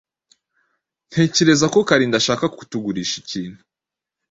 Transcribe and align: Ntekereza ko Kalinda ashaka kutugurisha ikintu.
Ntekereza 1.09 1.65
ko 1.73 1.79
Kalinda 1.89 2.15
ashaka 2.21 2.45
kutugurisha 2.55 3.15
ikintu. 3.23 3.59